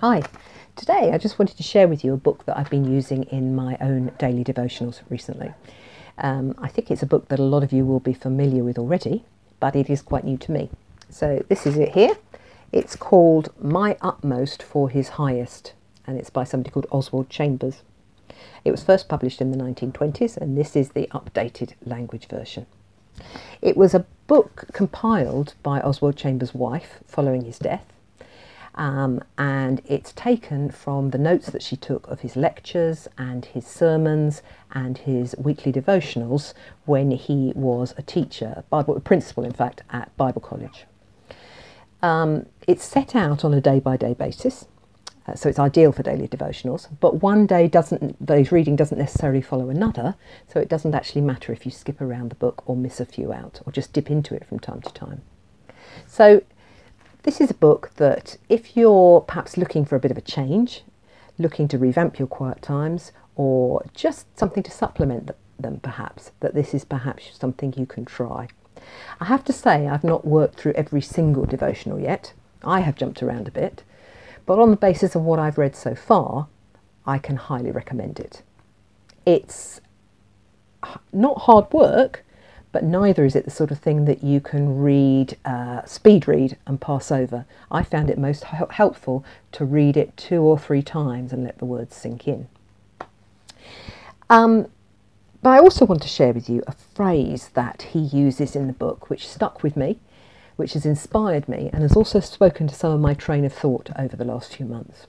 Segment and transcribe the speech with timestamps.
[0.00, 0.22] Hi,
[0.74, 3.56] today I just wanted to share with you a book that I've been using in
[3.56, 5.54] my own daily devotionals recently.
[6.18, 8.76] Um, I think it's a book that a lot of you will be familiar with
[8.76, 9.24] already,
[9.58, 10.68] but it is quite new to me.
[11.08, 12.14] So this is it here.
[12.72, 15.72] It's called My Utmost for His Highest,
[16.06, 17.80] and it's by somebody called Oswald Chambers.
[18.66, 22.66] It was first published in the 1920s, and this is the updated language version.
[23.62, 27.86] It was a book compiled by Oswald Chambers' wife following his death
[28.76, 33.66] um, and it's taken from the notes that she took of his lectures and his
[33.66, 36.52] sermons and his weekly devotionals
[36.84, 40.84] when he was a teacher, Bible principal, in fact, at Bible College.
[42.02, 44.66] Um, it's set out on a day by day basis,
[45.26, 46.88] uh, so it's ideal for daily devotionals.
[47.00, 51.52] But one day doesn't, day's reading doesn't necessarily follow another, so it doesn't actually matter
[51.52, 54.34] if you skip around the book or miss a few out or just dip into
[54.34, 55.22] it from time to time.
[56.06, 56.42] So
[57.26, 60.84] this is a book that, if you're perhaps looking for a bit of a change,
[61.38, 66.72] looking to revamp your quiet times, or just something to supplement them, perhaps, that this
[66.72, 68.46] is perhaps something you can try.
[69.20, 72.32] I have to say, I've not worked through every single devotional yet.
[72.62, 73.82] I have jumped around a bit,
[74.46, 76.46] but on the basis of what I've read so far,
[77.04, 78.42] I can highly recommend it.
[79.26, 79.80] It's
[81.12, 82.24] not hard work,
[82.76, 86.58] but neither is it the sort of thing that you can read, uh, speed read,
[86.66, 87.46] and pass over.
[87.70, 91.64] I found it most helpful to read it two or three times and let the
[91.64, 92.48] words sink in.
[94.28, 94.66] Um,
[95.42, 98.74] but I also want to share with you a phrase that he uses in the
[98.74, 99.98] book, which stuck with me,
[100.56, 103.88] which has inspired me, and has also spoken to some of my train of thought
[103.98, 105.06] over the last few months.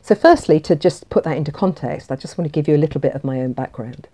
[0.00, 2.78] So, firstly, to just put that into context, I just want to give you a
[2.78, 4.06] little bit of my own background.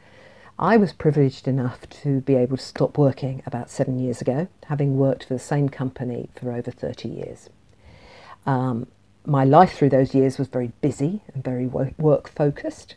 [0.59, 4.97] I was privileged enough to be able to stop working about seven years ago, having
[4.97, 7.51] worked for the same company for over 30 years.
[8.47, 8.87] Um,
[9.27, 12.95] my life through those years was very busy and very work focused,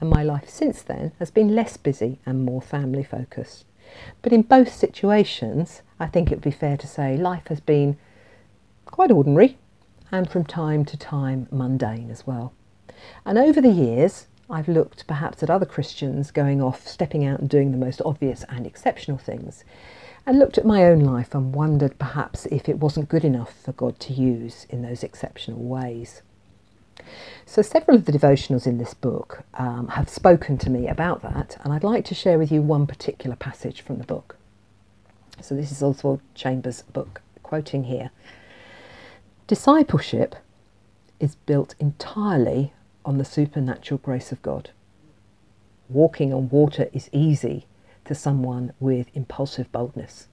[0.00, 3.66] and my life since then has been less busy and more family focused.
[4.22, 7.98] But in both situations, I think it would be fair to say life has been
[8.86, 9.58] quite ordinary
[10.10, 12.54] and from time to time mundane as well.
[13.26, 17.48] And over the years, I've looked perhaps at other Christians going off, stepping out and
[17.48, 19.64] doing the most obvious and exceptional things,
[20.26, 23.72] and looked at my own life and wondered perhaps if it wasn't good enough for
[23.72, 26.20] God to use in those exceptional ways.
[27.46, 31.56] So, several of the devotionals in this book um, have spoken to me about that,
[31.64, 34.36] and I'd like to share with you one particular passage from the book.
[35.40, 38.10] So, this is Oswald Chambers' book, quoting here
[39.46, 40.36] Discipleship
[41.18, 42.74] is built entirely
[43.04, 44.70] on the supernatural grace of God.
[45.88, 47.66] Walking on water is easy
[48.04, 50.28] to someone with impulsive boldness.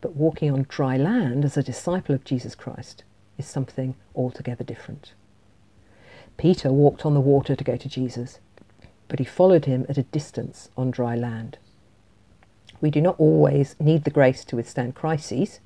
[0.00, 3.04] But walking on dry land as a disciple of Jesus Christ
[3.38, 5.14] is something altogether different.
[6.36, 8.40] Peter walked on the water to go to Jesus,
[9.08, 11.58] but he followed him at a distance on dry land.
[12.80, 15.60] We do not always need the grace to withstand crises.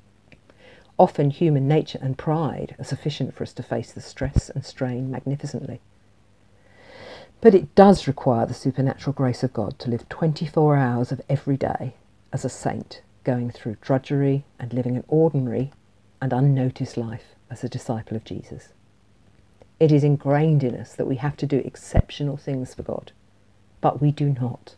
[0.99, 5.11] Often human nature and pride are sufficient for us to face the stress and strain
[5.11, 5.79] magnificently.
[7.39, 11.55] But it does require the supernatural grace of God to live 24 hours of every
[11.55, 11.93] day
[12.33, 15.71] as a saint, going through drudgery and living an ordinary
[16.19, 18.69] and unnoticed life as a disciple of Jesus.
[19.79, 23.11] It is ingrained in us that we have to do exceptional things for God,
[23.81, 24.73] but we do not.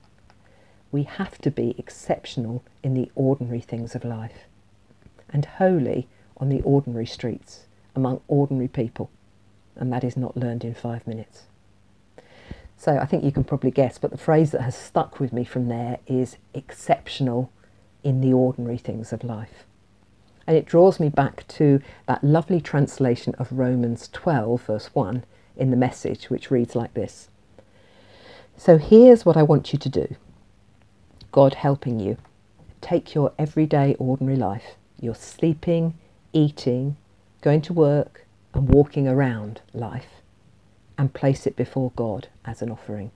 [0.91, 4.44] We have to be exceptional in the ordinary things of life
[5.31, 6.07] and holy
[6.38, 9.09] on the ordinary streets among ordinary people.
[9.75, 11.44] And that is not learned in five minutes.
[12.78, 15.44] So I think you can probably guess, but the phrase that has stuck with me
[15.44, 17.51] from there is exceptional
[18.03, 19.66] in the ordinary things of life.
[20.47, 25.23] And it draws me back to that lovely translation of Romans 12, verse 1
[25.57, 27.29] in the message, which reads like this
[28.57, 30.16] So here's what I want you to do
[31.31, 32.18] God helping you.
[32.81, 35.96] Take your everyday, ordinary life your sleeping,
[36.34, 36.98] eating,
[37.42, 40.22] going to work, and walking around life
[40.98, 43.12] and place it before God as an offering.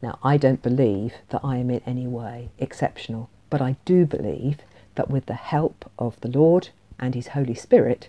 [0.00, 4.58] Now, I don't believe that I am in any way exceptional, but I do believe
[4.94, 6.68] that with the help of the Lord
[6.98, 8.08] and His Holy Spirit,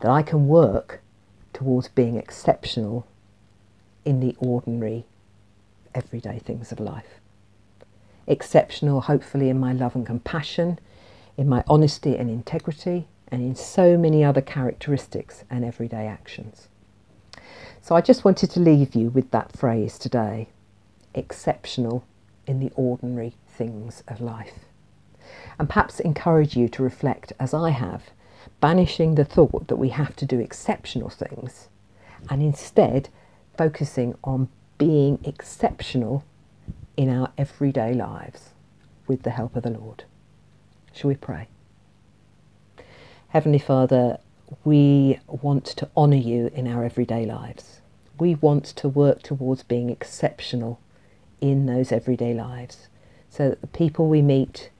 [0.00, 1.00] that I can work
[1.52, 3.06] towards being exceptional
[4.04, 5.04] in the ordinary,
[5.94, 7.20] everyday things of life.
[8.26, 10.78] Exceptional, hopefully, in my love and compassion,
[11.40, 16.68] in my honesty and integrity, and in so many other characteristics and everyday actions.
[17.80, 20.48] So I just wanted to leave you with that phrase today
[21.14, 22.04] exceptional
[22.46, 24.66] in the ordinary things of life.
[25.58, 28.10] And perhaps encourage you to reflect, as I have,
[28.60, 31.70] banishing the thought that we have to do exceptional things
[32.28, 33.08] and instead
[33.56, 36.22] focusing on being exceptional
[36.98, 38.50] in our everyday lives
[39.06, 40.04] with the help of the Lord.
[40.92, 41.48] Shall we pray?
[43.28, 44.18] Heavenly Father,
[44.64, 47.80] we want to honour you in our everyday lives.
[48.18, 50.80] We want to work towards being exceptional
[51.40, 52.88] in those everyday lives
[53.30, 54.70] so that the people we meet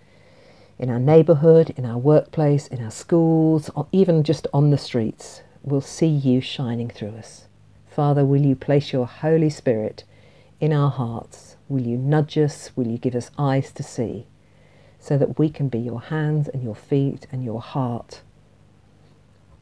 [0.79, 5.43] in our neighbourhood, in our workplace, in our schools, or even just on the streets,
[5.63, 7.47] will see you shining through us.
[7.87, 10.05] Father, will you place your Holy Spirit
[10.59, 11.57] in our hearts?
[11.69, 12.71] Will you nudge us?
[12.75, 14.27] Will you give us eyes to see
[15.01, 18.21] so that we can be your hands and your feet and your heart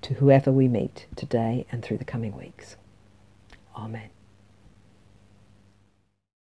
[0.03, 2.77] to whoever we meet today and through the coming weeks?
[3.77, 4.11] Amen.